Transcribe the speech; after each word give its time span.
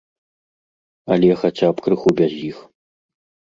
Але, 1.11 1.29
хаця 1.43 1.69
б, 1.77 1.87
крыху 1.87 2.17
без 2.23 2.31
іх. 2.51 2.57